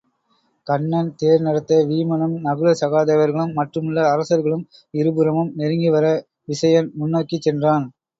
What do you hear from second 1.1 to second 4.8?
தேர் நடத்த வீமனும் நகுல சகாதேவர்களும் மற்றுமுள்ள அரசர்களும்